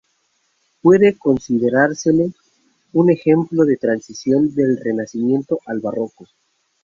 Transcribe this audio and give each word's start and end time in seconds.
Puede 0.81 1.15
considerársele 1.15 2.33
un 2.93 3.11
ejemplo 3.11 3.65
de 3.65 3.77
transición 3.77 4.51
del 4.55 4.79
renacimiento 4.83 5.59
al 5.67 5.79
barroco. 5.79 6.25